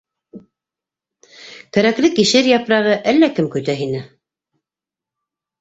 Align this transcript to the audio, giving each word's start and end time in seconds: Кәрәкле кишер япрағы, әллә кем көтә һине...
Кәрәкле 1.77 2.11
кишер 2.21 2.49
япрағы, 2.53 2.97
әллә 3.13 3.31
кем 3.39 3.51
көтә 3.57 3.79
һине... 3.83 4.03